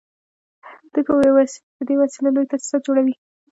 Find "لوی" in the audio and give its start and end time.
2.35-2.49